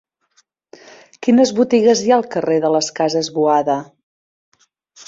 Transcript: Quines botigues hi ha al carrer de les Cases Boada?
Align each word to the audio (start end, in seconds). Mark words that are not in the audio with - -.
Quines 1.27 1.53
botigues 1.61 2.01
hi 2.07 2.11
ha 2.15 2.17
al 2.17 2.27
carrer 2.37 2.59
de 2.65 2.73
les 2.79 2.91
Cases 3.03 3.31
Boada? 3.39 3.79